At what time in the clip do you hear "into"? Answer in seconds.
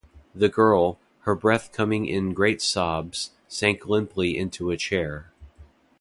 4.35-4.71